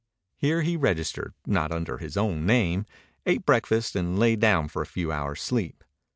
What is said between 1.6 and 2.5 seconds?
under his own